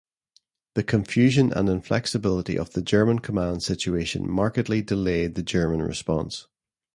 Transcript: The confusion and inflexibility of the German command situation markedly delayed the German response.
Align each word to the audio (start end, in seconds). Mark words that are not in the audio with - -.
The 0.73 0.81
confusion 0.81 1.53
and 1.53 1.69
inflexibility 1.69 2.57
of 2.57 2.71
the 2.73 2.81
German 2.81 3.19
command 3.19 3.61
situation 3.61 4.27
markedly 4.27 4.81
delayed 4.81 5.35
the 5.35 5.43
German 5.43 5.83
response. 5.83 6.47